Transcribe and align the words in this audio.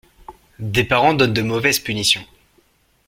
Des 0.57 0.83
parents 0.83 1.13
donnent 1.13 1.35
de 1.35 1.43
mauvaises 1.43 1.77
punitions. 1.77 2.25